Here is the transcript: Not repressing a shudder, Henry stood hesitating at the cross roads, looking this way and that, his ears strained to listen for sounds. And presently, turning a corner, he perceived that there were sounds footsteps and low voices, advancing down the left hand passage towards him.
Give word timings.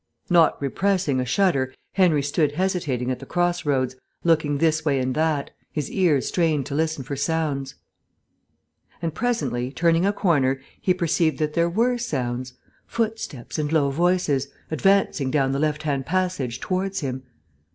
Not 0.31 0.59
repressing 0.59 1.19
a 1.19 1.25
shudder, 1.25 1.75
Henry 1.93 2.23
stood 2.23 2.53
hesitating 2.53 3.11
at 3.11 3.19
the 3.19 3.25
cross 3.27 3.67
roads, 3.67 3.95
looking 4.23 4.57
this 4.57 4.83
way 4.83 4.99
and 4.99 5.13
that, 5.13 5.51
his 5.71 5.91
ears 5.91 6.27
strained 6.27 6.65
to 6.65 6.73
listen 6.73 7.03
for 7.03 7.15
sounds. 7.15 7.75
And 8.99 9.13
presently, 9.13 9.69
turning 9.71 10.07
a 10.07 10.11
corner, 10.11 10.59
he 10.81 10.95
perceived 10.95 11.37
that 11.37 11.53
there 11.53 11.69
were 11.69 11.99
sounds 11.99 12.53
footsteps 12.87 13.59
and 13.59 13.71
low 13.71 13.91
voices, 13.91 14.47
advancing 14.71 15.29
down 15.29 15.51
the 15.51 15.59
left 15.59 15.83
hand 15.83 16.03
passage 16.07 16.59
towards 16.59 17.01
him. 17.01 17.21